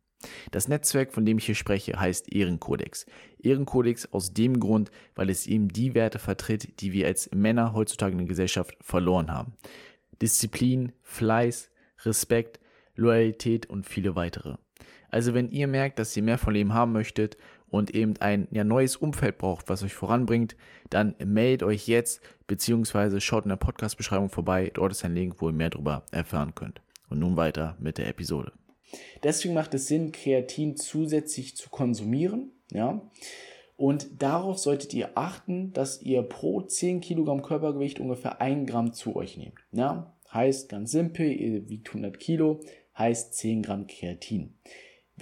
Das 0.53 0.69
Netzwerk, 0.69 1.13
von 1.13 1.27
dem 1.27 1.39
ich 1.39 1.47
hier 1.47 1.57
spreche, 1.57 1.99
heißt 1.99 2.33
Ehrenkodex. 2.33 3.07
Ehrenkodex 3.41 4.13
aus 4.13 4.33
dem 4.33 4.61
Grund, 4.61 4.93
weil 5.17 5.31
es 5.31 5.49
eben 5.49 5.69
die 5.69 5.95
Werte 5.95 6.21
vertritt, 6.21 6.81
die 6.81 6.93
wir 6.93 7.09
als 7.09 7.31
Männer 7.35 7.73
heutzutage 7.73 8.13
in 8.13 8.19
der 8.19 8.29
Gesellschaft 8.29 8.77
verloren 8.81 9.33
haben. 9.33 9.55
Disziplin, 10.21 10.93
Fleiß, 11.03 11.71
Respekt, 12.05 12.61
Loyalität 12.95 13.67
und 13.67 13.87
viele 13.87 14.15
weitere. 14.15 14.57
Also 15.09 15.35
wenn 15.35 15.51
ihr 15.51 15.67
merkt, 15.67 15.99
dass 15.99 16.17
ihr 16.17 16.23
mehr 16.23 16.39
von 16.39 16.55
Leben 16.55 16.73
haben 16.73 16.93
möchtet 16.93 17.37
und 17.73 17.95
eben 17.95 18.14
ein 18.21 18.47
ja, 18.50 18.64
neues 18.64 18.97
Umfeld 18.97 19.38
braucht, 19.38 19.71
was 19.71 19.83
euch 19.83 19.95
voranbringt, 19.95 20.57
dann 20.91 21.17
meldet 21.25 21.67
euch 21.67 21.88
jetzt 21.88 22.21
beziehungsweise 22.47 23.21
schaut 23.21 23.45
in 23.45 23.49
der 23.49 23.57
Podcast-Beschreibung 23.57 24.29
vorbei. 24.29 24.71
Dort 24.75 24.93
ist 24.93 25.05
ein 25.07 25.14
Link, 25.14 25.37
wo 25.38 25.49
ihr 25.49 25.55
mehr 25.55 25.71
darüber 25.71 26.05
erfahren 26.11 26.55
könnt. 26.55 26.83
Und 27.09 27.19
nun 27.19 27.37
weiter 27.37 27.76
mit 27.81 27.97
der 27.97 28.09
Episode. 28.09 28.52
Deswegen 29.23 29.55
macht 29.55 29.73
es 29.73 29.87
Sinn, 29.87 30.12
Kreatin 30.12 30.76
zusätzlich 30.76 31.57
zu 31.57 31.71
konsumieren. 31.71 32.52
Ja? 32.71 33.00
Und 33.79 34.23
darauf 34.23 34.59
solltet 34.59 34.93
ihr 34.93 35.12
achten, 35.14 35.73
dass 35.73 36.02
ihr 36.02 36.23
pro 36.23 36.61
10 36.61 37.00
Kilogramm 37.00 37.41
Körpergewicht 37.41 38.00
ungefähr 38.00 38.43
1 38.43 38.71
Gramm 38.71 38.93
zu 38.93 39.17
euch 39.17 39.38
nehmt. 39.38 39.59
Ja? 39.73 40.14
Heißt 40.31 40.69
ganz 40.69 40.91
simpel, 40.91 41.33
ihr 41.33 41.71
wiegt 41.71 41.88
100 41.88 42.19
Kilo, 42.19 42.61
heißt 42.99 43.35
10 43.35 43.62
Gramm 43.62 43.87
Kreatin. 43.87 44.59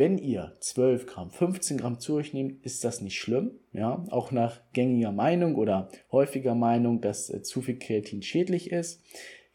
Wenn 0.00 0.16
ihr 0.16 0.56
12 0.60 1.04
Gramm, 1.04 1.30
15 1.30 1.76
Gramm 1.76 2.00
zu 2.00 2.14
euch 2.14 2.32
nehmt, 2.32 2.64
ist 2.64 2.84
das 2.84 3.02
nicht 3.02 3.18
schlimm. 3.18 3.50
Ja, 3.74 4.02
auch 4.08 4.32
nach 4.32 4.58
gängiger 4.72 5.12
Meinung 5.12 5.56
oder 5.56 5.90
häufiger 6.10 6.54
Meinung, 6.54 7.02
dass 7.02 7.28
äh, 7.28 7.42
zu 7.42 7.60
viel 7.60 7.78
Kreatin 7.78 8.22
schädlich 8.22 8.72
ist. 8.72 9.02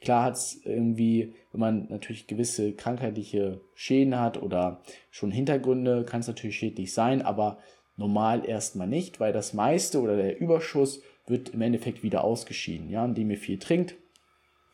Klar 0.02 0.24
hat 0.24 0.36
es 0.36 0.62
irgendwie 0.64 1.34
Wenn 1.52 1.60
man 1.60 1.88
natürlich 1.90 2.28
gewisse 2.28 2.74
krankheitliche 2.74 3.60
Schäden 3.74 4.20
hat 4.20 4.40
oder 4.40 4.84
schon 5.10 5.32
Hintergründe, 5.32 6.06
kann 6.06 6.20
es 6.20 6.28
natürlich 6.28 6.58
schädlich 6.58 6.94
sein, 6.94 7.24
aber 7.24 7.58
normal 7.98 8.48
erstmal 8.48 8.88
nicht, 8.88 9.20
weil 9.20 9.34
das 9.34 9.56
meiste 9.56 10.00
oder 10.00 10.16
der 10.16 10.40
Überschuss 10.40 11.02
wird 11.26 11.50
im 11.56 11.62
Endeffekt 11.64 12.04
wieder 12.04 12.24
ausgeschieden. 12.24 12.92
Ja, 12.92 13.04
indem 13.04 13.32
ihr 13.32 13.40
viel 13.40 13.58
trinkt, 13.58 13.96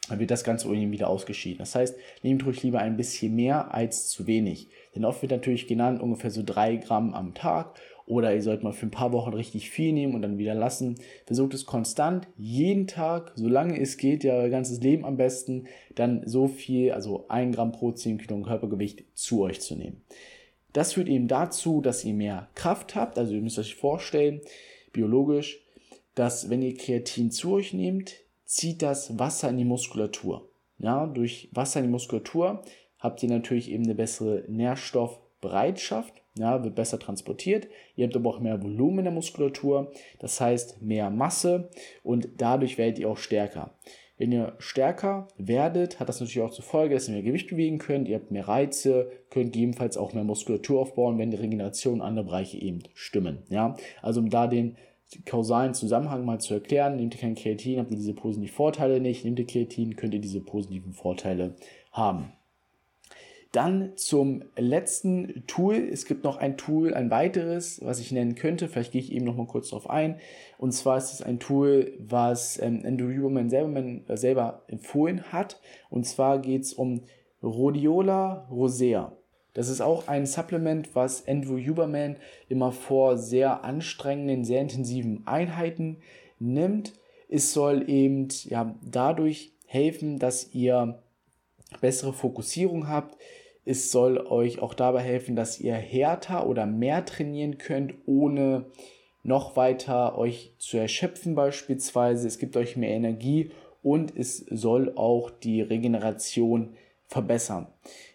dann 0.09 0.19
wird 0.19 0.31
das 0.31 0.43
Ganze 0.43 0.67
irgendwie 0.67 0.91
wieder 0.91 1.09
ausgeschieden. 1.09 1.59
Das 1.59 1.75
heißt, 1.75 1.95
nehmt 2.23 2.45
ruhig 2.45 2.63
lieber 2.63 2.79
ein 2.79 2.97
bisschen 2.97 3.35
mehr 3.35 3.73
als 3.73 4.09
zu 4.09 4.27
wenig. 4.27 4.67
Denn 4.95 5.05
oft 5.05 5.21
wird 5.21 5.31
natürlich 5.31 5.67
genannt 5.67 6.01
ungefähr 6.01 6.31
so 6.31 6.43
drei 6.45 6.75
Gramm 6.75 7.13
am 7.13 7.33
Tag 7.33 7.79
oder 8.07 8.35
ihr 8.35 8.41
sollt 8.41 8.63
mal 8.63 8.73
für 8.73 8.87
ein 8.87 8.91
paar 8.91 9.13
Wochen 9.13 9.33
richtig 9.33 9.69
viel 9.69 9.93
nehmen 9.93 10.15
und 10.15 10.21
dann 10.21 10.37
wieder 10.37 10.55
lassen. 10.55 10.95
Versucht 11.25 11.53
es 11.53 11.65
konstant, 11.65 12.27
jeden 12.37 12.87
Tag, 12.87 13.31
solange 13.35 13.79
es 13.79 13.95
geht, 13.97 14.23
ja 14.23 14.33
euer 14.33 14.49
ganzes 14.49 14.81
Leben 14.81 15.05
am 15.05 15.17
besten, 15.17 15.67
dann 15.95 16.23
so 16.25 16.47
viel, 16.47 16.91
also 16.91 17.25
ein 17.29 17.53
Gramm 17.53 17.71
pro 17.71 17.91
10 17.91 18.17
Kilo 18.17 18.41
Körpergewicht 18.41 19.05
zu 19.13 19.41
euch 19.41 19.61
zu 19.61 19.75
nehmen. 19.75 20.01
Das 20.73 20.93
führt 20.93 21.09
eben 21.09 21.27
dazu, 21.27 21.79
dass 21.79 22.03
ihr 22.03 22.13
mehr 22.13 22.49
Kraft 22.55 22.95
habt. 22.95 23.17
Also 23.17 23.33
ihr 23.33 23.41
müsst 23.41 23.59
euch 23.59 23.75
vorstellen, 23.75 24.41
biologisch, 24.91 25.59
dass 26.15 26.49
wenn 26.49 26.61
ihr 26.61 26.75
Kreatin 26.75 27.31
zu 27.31 27.53
euch 27.53 27.71
nehmt, 27.73 28.15
zieht 28.51 28.81
das 28.81 29.17
Wasser 29.17 29.49
in 29.49 29.57
die 29.57 29.65
Muskulatur. 29.65 30.49
Ja, 30.77 31.07
durch 31.07 31.49
Wasser 31.53 31.79
in 31.79 31.85
die 31.85 31.91
Muskulatur 31.91 32.63
habt 32.99 33.23
ihr 33.23 33.29
natürlich 33.29 33.71
eben 33.71 33.85
eine 33.85 33.95
bessere 33.95 34.43
Nährstoffbereitschaft, 34.49 36.13
ja, 36.37 36.61
wird 36.61 36.75
besser 36.75 36.99
transportiert. 36.99 37.69
Ihr 37.95 38.05
habt 38.05 38.15
aber 38.15 38.29
auch 38.29 38.39
mehr 38.41 38.61
Volumen 38.61 38.99
in 38.99 39.05
der 39.05 39.13
Muskulatur, 39.13 39.93
das 40.19 40.41
heißt 40.41 40.81
mehr 40.81 41.09
Masse 41.09 41.69
und 42.03 42.27
dadurch 42.37 42.77
werdet 42.77 42.99
ihr 42.99 43.09
auch 43.09 43.17
stärker. 43.17 43.73
Wenn 44.17 44.33
ihr 44.33 44.53
stärker 44.59 45.29
werdet, 45.37 46.01
hat 46.01 46.09
das 46.09 46.19
natürlich 46.19 46.41
auch 46.41 46.53
zur 46.53 46.65
Folge, 46.65 46.93
dass 46.93 47.07
ihr 47.07 47.13
mehr 47.13 47.23
Gewicht 47.23 47.49
bewegen 47.49 47.77
könnt, 47.77 48.09
ihr 48.09 48.17
habt 48.17 48.31
mehr 48.31 48.49
Reize, 48.49 49.11
könnt 49.29 49.53
gegebenenfalls 49.53 49.97
auch 49.97 50.13
mehr 50.13 50.25
Muskulatur 50.25 50.81
aufbauen, 50.81 51.17
wenn 51.17 51.31
die 51.31 51.37
Regeneration 51.37 52.01
andere 52.01 52.25
Bereiche 52.25 52.57
eben 52.57 52.83
stimmen. 52.93 53.43
Ja? 53.49 53.77
Also 54.01 54.19
um 54.19 54.29
da 54.29 54.47
den 54.47 54.75
kausalen 55.25 55.73
Zusammenhang 55.73 56.25
mal 56.25 56.39
zu 56.39 56.53
erklären. 56.53 56.95
Nehmt 56.95 57.15
ihr 57.15 57.21
kein 57.21 57.35
Kreatin, 57.35 57.79
habt 57.79 57.91
ihr 57.91 57.97
diese 57.97 58.13
positiven 58.13 58.53
Vorteile 58.53 58.99
nicht. 58.99 59.25
Nehmt 59.25 59.39
ihr 59.39 59.47
Kreatin, 59.47 59.95
könnt 59.95 60.13
ihr 60.13 60.21
diese 60.21 60.41
positiven 60.41 60.93
Vorteile 60.93 61.55
haben. 61.91 62.31
Dann 63.51 63.97
zum 63.97 64.43
letzten 64.55 65.43
Tool. 65.45 65.75
Es 65.75 66.05
gibt 66.05 66.23
noch 66.23 66.37
ein 66.37 66.55
Tool, 66.55 66.93
ein 66.93 67.11
weiteres, 67.11 67.81
was 67.83 67.99
ich 67.99 68.13
nennen 68.13 68.35
könnte. 68.35 68.69
Vielleicht 68.69 68.93
gehe 68.93 69.01
ich 69.01 69.11
eben 69.11 69.25
noch 69.25 69.35
mal 69.35 69.45
kurz 69.45 69.69
darauf 69.69 69.89
ein. 69.89 70.15
Und 70.57 70.71
zwar 70.71 70.97
ist 70.97 71.11
es 71.11 71.21
ein 71.21 71.39
Tool, 71.39 71.91
was 71.99 72.57
ähm, 72.61 72.83
Andrew 72.85 73.13
Huberman 73.13 73.49
selber, 73.49 73.83
äh, 74.07 74.15
selber 74.15 74.63
empfohlen 74.67 75.33
hat. 75.33 75.59
Und 75.89 76.05
zwar 76.05 76.39
geht 76.39 76.61
es 76.61 76.73
um 76.73 77.01
Rhodiola 77.43 78.47
rosea. 78.49 79.11
Das 79.53 79.67
ist 79.67 79.81
auch 79.81 80.07
ein 80.07 80.25
Supplement, 80.25 80.95
was 80.95 81.27
Andrew 81.27 81.57
Huberman 81.57 82.15
immer 82.47 82.71
vor 82.71 83.17
sehr 83.17 83.63
anstrengenden, 83.63 84.45
sehr 84.45 84.61
intensiven 84.61 85.27
Einheiten 85.27 85.97
nimmt. 86.39 86.93
Es 87.27 87.53
soll 87.53 87.89
eben 87.89 88.29
ja, 88.45 88.75
dadurch 88.81 89.51
helfen, 89.65 90.19
dass 90.19 90.53
ihr 90.53 90.99
bessere 91.81 92.13
Fokussierung 92.13 92.87
habt. 92.87 93.17
Es 93.63 93.91
soll 93.91 94.17
euch 94.17 94.59
auch 94.59 94.73
dabei 94.73 95.01
helfen, 95.01 95.35
dass 95.35 95.59
ihr 95.59 95.75
härter 95.75 96.47
oder 96.47 96.65
mehr 96.65 97.05
trainieren 97.05 97.57
könnt, 97.57 97.93
ohne 98.05 98.65
noch 99.23 99.55
weiter 99.55 100.17
euch 100.17 100.53
zu 100.57 100.77
erschöpfen 100.77 101.35
beispielsweise. 101.35 102.27
Es 102.27 102.39
gibt 102.39 102.57
euch 102.57 102.75
mehr 102.75 102.89
Energie 102.89 103.51
und 103.83 104.15
es 104.15 104.37
soll 104.37 104.93
auch 104.95 105.29
die 105.29 105.61
Regeneration 105.61 106.75
verbessern. 107.11 107.67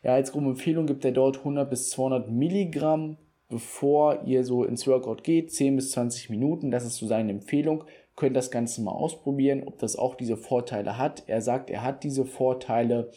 Ja, 0.02 0.14
als 0.14 0.32
grobe 0.32 0.46
Empfehlung 0.46 0.86
gibt 0.86 1.04
er 1.04 1.12
dort 1.12 1.38
100 1.38 1.68
bis 1.68 1.90
200 1.90 2.30
Milligramm, 2.30 3.18
bevor 3.50 4.22
ihr 4.24 4.42
so 4.42 4.64
ins 4.64 4.86
Workout 4.86 5.22
geht, 5.22 5.52
10 5.52 5.76
bis 5.76 5.90
20 5.92 6.30
Minuten. 6.30 6.70
Das 6.70 6.86
ist 6.86 6.96
so 6.96 7.06
seine 7.06 7.30
Empfehlung. 7.30 7.84
Könnt 8.16 8.34
das 8.34 8.50
Ganze 8.50 8.80
mal 8.80 8.92
ausprobieren, 8.92 9.64
ob 9.66 9.78
das 9.78 9.96
auch 9.96 10.14
diese 10.14 10.38
Vorteile 10.38 10.96
hat. 10.96 11.24
Er 11.26 11.42
sagt, 11.42 11.68
er 11.68 11.82
hat 11.82 12.04
diese 12.04 12.24
Vorteile. 12.24 13.10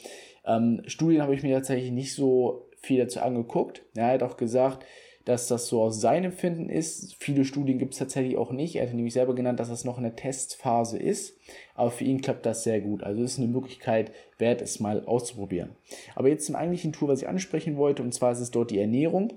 Ähm, 0.46 0.82
Studien 0.86 1.22
habe 1.22 1.34
ich 1.34 1.44
mir 1.44 1.56
tatsächlich 1.56 1.92
nicht 1.92 2.14
so 2.14 2.68
viel 2.82 3.00
dazu 3.00 3.22
angeguckt. 3.22 3.84
Er 3.96 4.08
hat 4.08 4.24
auch 4.24 4.36
gesagt, 4.36 4.86
dass 5.30 5.48
das 5.48 5.68
so 5.68 5.84
aus 5.84 6.02
seinem 6.02 6.32
Empfinden 6.32 6.70
ist. 6.70 7.16
Viele 7.20 7.46
Studien 7.46 7.78
gibt 7.78 7.94
es 7.94 8.00
tatsächlich 8.00 8.36
auch 8.36 8.52
nicht. 8.52 8.76
Er 8.76 8.88
hat 8.88 8.94
nämlich 8.96 9.14
selber 9.14 9.36
genannt, 9.36 9.60
dass 9.60 9.70
das 9.70 9.86
noch 9.86 9.98
in 9.98 10.04
der 10.04 10.16
Testphase 10.16 10.98
ist. 10.98 11.38
Aber 11.76 11.92
für 11.92 12.04
ihn 12.04 12.22
klappt 12.22 12.48
das 12.48 12.64
sehr 12.64 12.82
gut. 12.82 13.04
Also 13.04 13.22
es 13.22 13.34
ist 13.34 13.38
eine 13.38 13.48
Möglichkeit, 13.48 14.12
wert 14.40 14.60
es 14.60 14.80
mal 14.80 15.06
auszuprobieren. 15.06 15.76
Aber 16.16 16.30
jetzt 16.30 16.48
zum 16.48 16.56
eigentlichen 16.56 16.94
Tool, 16.94 17.10
was 17.10 17.22
ich 17.22 17.28
ansprechen 17.28 17.78
wollte, 17.78 18.02
und 18.02 18.12
zwar 18.12 18.32
ist 18.32 18.40
es 18.40 18.50
dort 18.50 18.72
die 18.72 18.80
Ernährung. 18.80 19.34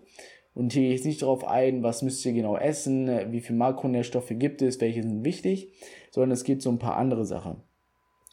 Und 0.55 0.73
hier 0.73 0.83
gehe 0.83 0.95
ich 0.95 1.05
nicht 1.05 1.21
darauf 1.21 1.47
ein, 1.47 1.83
was 1.83 2.01
müsst 2.01 2.25
ihr 2.25 2.33
genau 2.33 2.57
essen, 2.57 3.11
wie 3.31 3.41
viele 3.41 3.59
Makronährstoffe 3.59 4.33
gibt 4.33 4.63
es, 4.63 4.81
welche 4.81 5.03
sind 5.03 5.27
wichtig, 5.27 5.73
sondern 6.11 6.31
es 6.31 6.45
geht 6.45 6.63
so 6.63 6.71
ein 6.71 6.79
paar 6.79 6.97
andere 6.97 7.27
Sachen. 7.27 7.57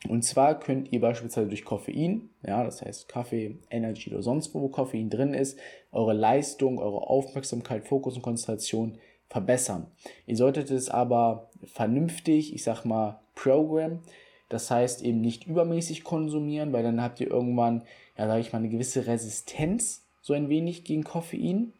Und 0.07 0.23
zwar 0.23 0.57
könnt 0.59 0.93
ihr 0.93 1.01
beispielsweise 1.01 1.49
durch 1.49 1.65
Koffein, 1.65 2.29
ja, 2.47 2.63
das 2.63 2.81
heißt 2.81 3.09
Kaffee, 3.09 3.57
Energy 3.69 4.09
oder 4.11 4.23
sonst 4.23 4.53
wo, 4.53 4.61
wo 4.61 4.69
Koffein 4.69 5.09
drin 5.09 5.33
ist, 5.33 5.59
eure 5.91 6.13
Leistung, 6.13 6.79
eure 6.79 7.07
Aufmerksamkeit, 7.07 7.85
Fokus 7.85 8.15
und 8.15 8.21
Konzentration 8.21 8.97
verbessern. 9.27 9.87
Ihr 10.25 10.37
solltet 10.37 10.71
es 10.71 10.89
aber 10.89 11.49
vernünftig, 11.65 12.53
ich 12.53 12.63
sag 12.63 12.85
mal, 12.85 13.19
program. 13.35 13.99
Das 14.47 14.71
heißt 14.71 15.03
eben 15.03 15.21
nicht 15.21 15.45
übermäßig 15.45 16.03
konsumieren, 16.03 16.71
weil 16.73 16.81
dann 16.81 17.01
habt 17.01 17.19
ihr 17.19 17.29
irgendwann, 17.29 17.83
ja, 18.17 18.27
sage 18.27 18.41
ich 18.41 18.53
mal, 18.53 18.59
eine 18.59 18.69
gewisse 18.69 19.05
Resistenz, 19.05 20.07
so 20.21 20.33
ein 20.33 20.49
wenig 20.49 20.85
gegen 20.85 21.03
Koffein. 21.03 21.73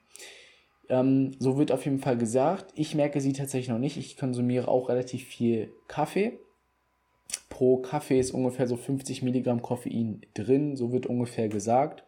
Ähm, 0.89 1.31
so 1.39 1.57
wird 1.57 1.71
auf 1.71 1.85
jeden 1.85 1.99
Fall 1.99 2.17
gesagt. 2.17 2.73
Ich 2.75 2.95
merke 2.95 3.21
sie 3.21 3.33
tatsächlich 3.33 3.69
noch 3.69 3.79
nicht. 3.79 3.97
Ich 3.97 4.17
konsumiere 4.17 4.67
auch 4.67 4.89
relativ 4.89 5.23
viel 5.23 5.71
Kaffee 5.87 6.37
pro 7.49 7.77
Kaffee 7.77 8.19
ist 8.19 8.31
ungefähr 8.31 8.67
so 8.67 8.77
50 8.77 9.21
Milligramm 9.21 9.61
Koffein 9.61 10.21
drin, 10.33 10.75
so 10.75 10.91
wird 10.91 11.07
ungefähr 11.07 11.49
gesagt. 11.49 12.03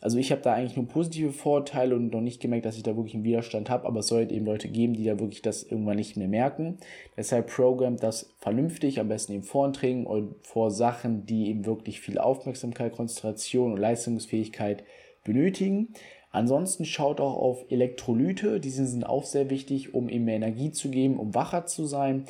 Also 0.00 0.18
ich 0.18 0.30
habe 0.32 0.42
da 0.42 0.52
eigentlich 0.52 0.76
nur 0.76 0.86
positive 0.86 1.32
Vorteile 1.32 1.96
und 1.96 2.12
noch 2.12 2.20
nicht 2.20 2.38
gemerkt, 2.38 2.66
dass 2.66 2.76
ich 2.76 2.82
da 2.82 2.94
wirklich 2.94 3.14
einen 3.14 3.24
Widerstand 3.24 3.70
habe, 3.70 3.86
aber 3.86 4.00
es 4.00 4.08
sollte 4.08 4.34
eben 4.34 4.44
Leute 4.44 4.68
geben, 4.68 4.92
die 4.92 5.04
da 5.04 5.18
wirklich 5.18 5.40
das 5.40 5.62
irgendwann 5.62 5.96
nicht 5.96 6.18
mehr 6.18 6.28
merken. 6.28 6.76
Deshalb 7.16 7.46
programmt 7.46 8.02
das 8.02 8.34
vernünftig, 8.38 9.00
am 9.00 9.08
besten 9.08 9.32
eben 9.32 9.44
vor 9.44 9.72
Trinken 9.72 10.06
und 10.06 10.34
vor 10.42 10.70
Sachen, 10.70 11.24
die 11.24 11.48
eben 11.48 11.64
wirklich 11.64 12.00
viel 12.00 12.18
Aufmerksamkeit, 12.18 12.92
Konzentration 12.92 13.72
und 13.72 13.78
Leistungsfähigkeit 13.78 14.84
benötigen. 15.24 15.94
Ansonsten 16.30 16.84
schaut 16.84 17.20
auch 17.20 17.36
auf 17.36 17.64
Elektrolyte, 17.70 18.60
diese 18.60 18.86
sind 18.86 19.06
auch 19.06 19.24
sehr 19.24 19.48
wichtig, 19.48 19.94
um 19.94 20.10
eben 20.10 20.26
mehr 20.26 20.36
Energie 20.36 20.70
zu 20.70 20.90
geben, 20.90 21.18
um 21.18 21.34
wacher 21.34 21.64
zu 21.64 21.86
sein 21.86 22.26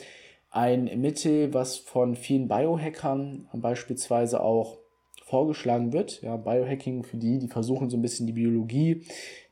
ein 0.55 0.85
Mittel, 1.01 1.53
was 1.53 1.77
von 1.77 2.15
vielen 2.15 2.47
Biohackern 2.47 3.49
beispielsweise 3.53 4.41
auch 4.41 4.79
vorgeschlagen 5.25 5.93
wird. 5.93 6.23
Ja, 6.23 6.37
Biohacking 6.37 7.03
für 7.03 7.17
die, 7.17 7.39
die 7.39 7.49
versuchen 7.49 7.91
so 7.91 7.97
ein 7.97 8.03
bisschen 8.03 8.29
die 8.29 8.35
Biologie 8.35 9.03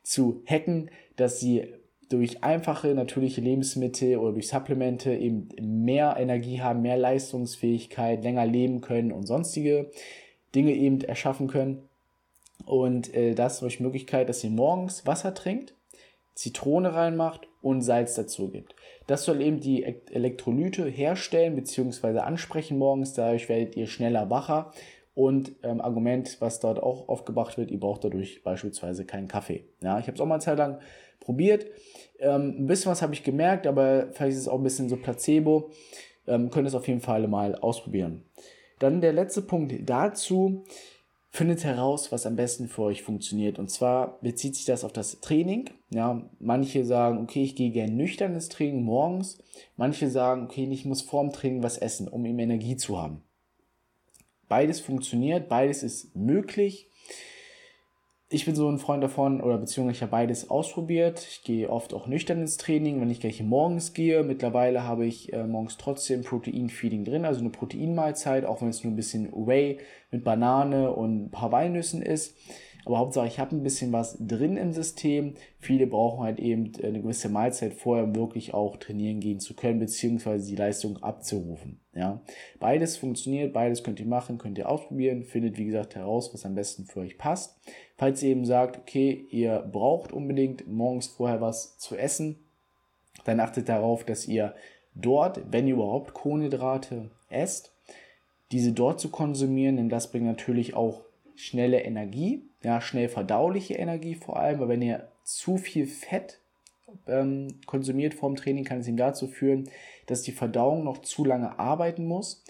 zu 0.01 0.41
hacken, 0.45 0.89
dass 1.17 1.41
sie 1.41 1.65
durch 2.07 2.43
einfache 2.43 2.93
natürliche 2.93 3.41
Lebensmittel 3.41 4.17
oder 4.17 4.31
durch 4.33 4.47
Supplemente 4.47 5.13
eben 5.13 5.49
mehr 5.61 6.15
Energie 6.17 6.61
haben, 6.61 6.81
mehr 6.81 6.97
Leistungsfähigkeit, 6.97 8.23
länger 8.23 8.45
leben 8.45 8.79
können 8.79 9.11
und 9.11 9.27
sonstige 9.27 9.91
Dinge 10.55 10.73
eben 10.73 11.01
erschaffen 11.01 11.47
können. 11.47 11.89
Und 12.65 13.13
äh, 13.13 13.33
das 13.35 13.55
ist 13.55 13.61
durch 13.61 13.79
Möglichkeit, 13.81 14.29
dass 14.29 14.43
ihr 14.43 14.51
morgens 14.51 15.05
Wasser 15.05 15.33
trinkt, 15.33 15.75
Zitrone 16.35 16.93
reinmacht 16.93 17.47
und 17.61 17.81
Salz 17.81 18.15
dazu 18.15 18.49
gibt. 18.49 18.75
Das 19.07 19.25
soll 19.25 19.41
eben 19.41 19.59
die 19.59 19.83
Elektrolyte 19.83 20.85
herstellen 20.85 21.55
bzw. 21.55 22.19
ansprechen 22.19 22.77
morgens. 22.77 23.13
Dadurch 23.13 23.49
werdet 23.49 23.75
ihr 23.75 23.87
schneller 23.87 24.29
wacher. 24.29 24.71
Und 25.15 25.53
ähm, 25.61 25.79
Argument, 25.79 26.37
was 26.39 26.59
dort 26.59 26.81
auch 26.81 27.07
aufgebracht 27.07 27.57
wird, 27.57 27.69
ihr 27.69 27.79
braucht 27.79 28.03
dadurch 28.03 28.41
beispielsweise 28.43 29.05
keinen 29.05 29.27
Kaffee. 29.27 29.65
Ja, 29.81 29.99
ich 29.99 30.07
habe 30.07 30.15
es 30.15 30.21
auch 30.21 30.25
mal 30.25 30.35
eine 30.35 30.43
Zeit 30.43 30.57
lang 30.57 30.79
probiert. 31.19 31.67
Ähm, 32.19 32.55
ein 32.59 32.65
bisschen 32.65 32.91
was 32.91 33.01
habe 33.03 33.13
ich 33.13 33.23
gemerkt, 33.23 33.67
aber 33.67 34.07
vielleicht 34.11 34.33
ist 34.33 34.41
es 34.41 34.47
auch 34.47 34.57
ein 34.57 34.63
bisschen 34.63 34.89
so 34.89 34.97
Placebo. 34.97 35.69
Ähm, 36.25 36.49
könnt 36.49 36.67
es 36.67 36.73
auf 36.73 36.87
jeden 36.87 37.01
Fall 37.01 37.27
mal 37.27 37.55
ausprobieren. 37.55 38.23
Dann 38.79 39.01
der 39.01 39.13
letzte 39.13 39.43
Punkt 39.43 39.73
dazu. 39.87 40.63
Findet 41.35 41.63
heraus, 41.63 42.11
was 42.11 42.27
am 42.27 42.35
besten 42.35 42.67
für 42.67 42.83
euch 42.83 43.01
funktioniert. 43.01 43.57
Und 43.57 43.71
zwar 43.71 44.19
bezieht 44.21 44.55
sich 44.55 44.65
das 44.65 44.83
auf 44.83 44.93
das 44.93 45.19
Training. 45.19 45.71
Ja, 45.89 46.29
manche 46.37 46.85
sagen, 46.85 47.23
okay, 47.23 47.41
ich 47.41 47.55
gehe 47.55 47.71
gerne 47.71 47.91
nüchtern 47.91 48.35
ins 48.35 48.49
Training 48.49 48.83
morgens. 48.83 49.39
Manche 49.75 50.11
sagen, 50.11 50.43
okay, 50.43 50.67
ich 50.69 50.85
muss 50.85 51.01
vorm 51.01 51.33
Training 51.33 51.63
was 51.63 51.79
essen, 51.79 52.07
um 52.07 52.23
eben 52.27 52.37
Energie 52.37 52.77
zu 52.77 53.01
haben. 53.01 53.23
Beides 54.47 54.79
funktioniert, 54.79 55.49
beides 55.49 55.81
ist 55.81 56.15
möglich. 56.15 56.87
Ich 58.33 58.45
bin 58.45 58.55
so 58.55 58.67
ein 58.67 58.79
Freund 58.79 59.03
davon, 59.03 59.41
oder 59.41 59.57
beziehungsweise 59.59 59.97
ich 59.97 60.01
habe 60.01 60.11
beides 60.11 60.49
ausprobiert. 60.49 61.25
Ich 61.29 61.43
gehe 61.43 61.69
oft 61.69 61.93
auch 61.93 62.07
nüchtern 62.07 62.41
ins 62.41 62.57
Training, 62.57 62.99
wenn 62.99 63.11
ich 63.11 63.19
gleich 63.19 63.41
morgens 63.43 63.93
gehe. 63.93 64.23
Mittlerweile 64.23 64.83
habe 64.83 65.05
ich 65.05 65.31
äh, 65.31 65.45
morgens 65.45 65.77
trotzdem 65.77 66.23
Protein-Feeding 66.23 67.05
drin, 67.05 67.25
also 67.25 67.41
eine 67.41 67.51
Proteinmahlzeit, 67.51 68.45
auch 68.45 68.61
wenn 68.61 68.69
es 68.69 68.83
nur 68.83 68.91
ein 68.91 68.95
bisschen 68.95 69.31
Whey 69.31 69.77
mit 70.09 70.23
Banane 70.23 70.91
und 70.91 71.25
ein 71.25 71.31
paar 71.31 71.51
Walnüssen 71.51 72.01
ist. 72.01 72.35
Aber 72.85 72.97
Hauptsache, 72.97 73.27
ich 73.27 73.39
habe 73.39 73.55
ein 73.55 73.63
bisschen 73.63 73.93
was 73.93 74.17
drin 74.19 74.57
im 74.57 74.73
System. 74.73 75.35
Viele 75.59 75.87
brauchen 75.87 76.23
halt 76.23 76.39
eben 76.39 76.71
eine 76.83 77.01
gewisse 77.01 77.29
Mahlzeit 77.29 77.73
vorher, 77.73 78.03
um 78.03 78.15
wirklich 78.15 78.53
auch 78.53 78.75
trainieren 78.77 79.21
gehen 79.21 79.39
zu 79.39 79.53
können, 79.53 79.79
beziehungsweise 79.79 80.49
die 80.49 80.57
Leistung 80.57 81.01
abzurufen. 81.01 81.79
Ja, 81.95 82.21
beides 82.59 82.97
funktioniert, 82.97 83.53
beides 83.53 83.83
könnt 83.83 83.99
ihr 83.99 84.05
machen, 84.05 84.37
könnt 84.37 84.57
ihr 84.57 84.67
ausprobieren, 84.67 85.23
findet 85.23 85.57
wie 85.57 85.65
gesagt 85.65 85.95
heraus, 85.95 86.33
was 86.33 86.45
am 86.45 86.55
besten 86.55 86.85
für 86.85 87.01
euch 87.01 87.17
passt. 87.17 87.57
Falls 87.97 88.21
ihr 88.23 88.31
eben 88.31 88.45
sagt, 88.45 88.77
okay, 88.77 89.25
ihr 89.29 89.59
braucht 89.71 90.11
unbedingt 90.11 90.67
morgens 90.67 91.07
vorher 91.07 91.39
was 91.39 91.77
zu 91.77 91.95
essen, 91.95 92.39
dann 93.25 93.39
achtet 93.39 93.69
darauf, 93.69 94.03
dass 94.03 94.27
ihr 94.27 94.55
dort, 94.95 95.41
wenn 95.51 95.67
ihr 95.67 95.75
überhaupt 95.75 96.13
Kohlenhydrate 96.13 97.11
esst, 97.29 97.71
diese 98.51 98.71
dort 98.71 98.99
zu 98.99 99.09
konsumieren, 99.09 99.77
denn 99.77 99.89
das 99.89 100.11
bringt 100.11 100.25
natürlich 100.25 100.73
auch 100.73 101.01
schnelle 101.35 101.81
Energie, 101.81 102.43
ja, 102.63 102.81
schnell 102.81 103.09
verdauliche 103.09 103.75
Energie 103.75 104.15
vor 104.15 104.37
allem, 104.37 104.59
weil 104.59 104.69
wenn 104.69 104.81
ihr 104.81 105.07
zu 105.23 105.57
viel 105.57 105.85
Fett 105.85 106.39
ähm, 107.07 107.59
konsumiert 107.65 108.13
vorm 108.13 108.35
Training, 108.35 108.63
kann 108.63 108.79
es 108.79 108.87
ihm 108.87 108.97
dazu 108.97 109.27
führen, 109.27 109.69
dass 110.05 110.21
die 110.21 110.31
Verdauung 110.31 110.83
noch 110.83 110.99
zu 110.99 111.25
lange 111.25 111.59
arbeiten 111.59 112.05
muss 112.05 112.43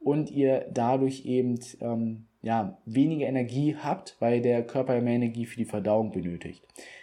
und 0.00 0.30
ihr 0.30 0.66
dadurch 0.72 1.26
eben 1.26 1.58
ähm, 1.80 2.26
ja, 2.40 2.78
weniger 2.84 3.26
Energie 3.26 3.76
habt, 3.76 4.16
weil 4.20 4.40
der 4.40 4.62
Körper 4.62 5.00
mehr 5.00 5.16
Energie 5.16 5.44
für 5.44 5.56
die 5.56 5.64
Verdauung 5.64 6.12
benötigt. 6.12 6.62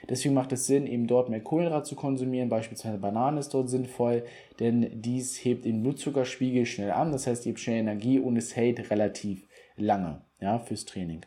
Deswegen 0.10 0.34
macht 0.34 0.54
es 0.54 0.66
Sinn, 0.66 0.88
eben 0.88 1.08
dort 1.08 1.30
mehr 1.30 1.42
Kohlenhydrat 1.42 1.86
zu 1.86 1.96
konsumieren, 1.96 2.48
beispielsweise 2.48 2.98
Banane 2.98 3.42
ist 3.42 3.54
dort 3.54 3.70
sinnvoll, 3.70 4.24
denn 4.60 5.02
dies 5.02 5.44
hebt 5.44 5.66
den 5.66 5.84
Blutzuckerspiegel 5.84 6.66
schnell 6.66 6.92
an, 6.92 7.12
das 7.12 7.28
heißt, 7.28 7.46
ihr 7.46 7.52
habt 7.52 7.60
schnell 7.60 7.80
Energie 7.80 8.20
und 8.20 8.38
es 8.38 8.56
hält 8.56 8.90
relativ 8.90 9.46
lange 9.76 10.22
ja, 10.46 10.60
fürs 10.60 10.86
Training. 10.86 11.22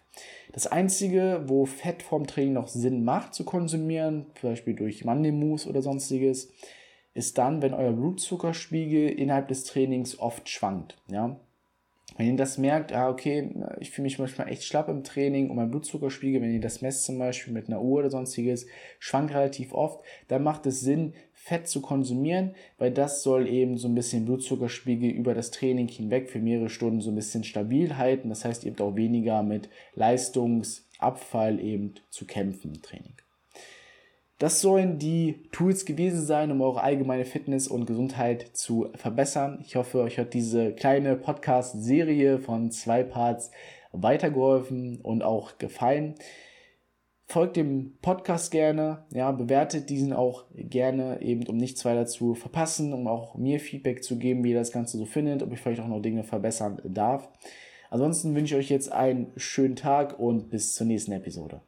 Das 0.53 0.69
einzige, 0.69 1.43
wo 1.47 1.67
Fett 1.67 2.03
vorm 2.03 2.27
Training 2.27 2.55
noch 2.55 2.69
Sinn 2.69 3.05
macht 3.05 3.35
zu 3.35 3.45
konsumieren, 3.45 4.27
zum 4.41 4.51
Beispiel 4.51 4.75
durch 4.75 5.05
Mandelmus 5.05 5.67
oder 5.67 5.83
sonstiges, 5.83 6.53
ist 7.15 7.37
dann, 7.37 7.61
wenn 7.61 7.75
euer 7.75 7.93
Blutzuckerspiegel 7.93 9.09
innerhalb 9.09 9.49
des 9.49 9.65
Trainings 9.65 10.21
oft 10.21 10.49
schwankt. 10.49 10.97
Ja? 11.11 11.41
Wenn 12.17 12.29
ihr 12.29 12.37
das 12.37 12.59
merkt, 12.59 12.93
ah, 12.93 13.11
okay, 13.11 13.51
ich 13.81 13.91
fühle 13.91 14.05
mich 14.05 14.21
manchmal 14.21 14.49
echt 14.49 14.63
schlapp 14.63 14.89
im 14.89 15.03
Training 15.03 15.51
und 15.51 15.57
mein 15.57 15.71
Blutzuckerspiegel, 15.71 16.41
wenn 16.41 16.55
ihr 16.55 16.61
das 16.61 16.81
messt 16.81 17.05
zum 17.05 17.19
Beispiel 17.19 17.53
mit 17.53 17.67
einer 17.67 17.83
Uhr 17.83 17.99
oder 17.99 18.11
sonstiges, 18.11 18.67
schwankt 19.01 19.35
relativ 19.35 19.73
oft, 19.73 20.05
dann 20.29 20.45
macht 20.45 20.65
es 20.67 20.81
Sinn, 20.81 21.15
Fett 21.49 21.67
zu 21.67 21.81
konsumieren, 21.81 22.55
weil 22.77 22.91
das 22.91 23.23
soll 23.23 23.49
eben 23.49 23.79
so 23.79 23.89
ein 23.89 23.95
bisschen 23.95 24.27
Blutzuckerspiegel 24.27 25.09
über 25.09 25.35
das 25.35 25.51
Training 25.51 25.89
hinweg 25.89 26.29
für 26.29 26.41
mehrere 26.41 26.69
Stunden 26.69 27.01
so 27.01 27.11
ein 27.11 27.17
bisschen 27.17 27.43
stabil 27.43 27.97
halten. 27.97 28.29
Das 28.29 28.45
heißt, 28.45 28.65
ihr 28.65 28.73
habt 28.73 28.83
auch 28.83 28.97
weniger 28.97 29.43
mit 29.43 29.71
Leistungsabfall 29.95 31.59
eben 31.59 31.95
zu 32.11 32.27
kämpfen 32.27 32.75
im 32.75 32.83
Training. 32.83 33.15
Das 34.39 34.61
sollen 34.61 34.99
die 34.99 35.43
Tools 35.51 35.87
gewesen 35.87 36.25
sein, 36.25 36.53
um 36.53 36.61
eure 36.61 36.83
allgemeine 36.83 37.25
Fitness 37.25 37.67
und 37.67 37.87
Gesundheit 37.87 38.51
zu 38.53 38.91
verbessern. 38.95 39.65
Ich 39.67 39.75
hoffe, 39.75 40.03
euch 40.03 40.19
hat 40.19 40.35
diese 40.35 40.73
kleine 40.73 41.17
Podcast-Serie 41.17 42.41
von 42.41 42.71
zwei 42.71 43.05
Parts 43.05 43.51
weitergeholfen 43.93 45.01
und 45.01 45.23
auch 45.23 45.57
gefallen 45.57 46.15
folgt 47.29 47.57
dem 47.57 47.99
Podcast 48.01 48.51
gerne, 48.51 49.05
ja, 49.11 49.31
bewertet 49.33 49.91
diesen 49.91 50.13
auch 50.15 50.47
gerne, 50.55 51.21
eben 51.21 51.47
um 51.47 51.57
nichts 51.57 51.85
weiter 51.85 52.07
zu 52.07 52.35
verpassen, 52.35 52.95
um 52.95 53.07
auch 53.07 53.35
mir 53.35 53.61
Feedback 53.61 54.03
zu 54.03 54.19
geben, 54.19 54.45
wie 54.45 54.51
ihr 54.51 54.59
das 54.59 54.73
Ganze 54.73 54.97
so 54.97 55.05
findet, 55.05 55.43
ob 55.43 55.53
ich 55.53 55.61
vielleicht 55.61 55.83
auch 55.83 55.89
noch 55.89 56.01
Dinge 56.01 56.25
verbessern 56.25 56.81
darf. 56.85 57.29
Ansonsten 57.91 58.35
wünsche 58.35 58.55
ich 58.55 58.65
euch 58.65 58.71
jetzt 58.71 58.93
einen 58.93 59.33
schönen 59.37 59.77
Tag 59.77 60.19
und 60.19 60.51
bis 60.51 60.75
zur 60.75 60.87
nächsten 60.87 61.13
Episode. 61.13 61.61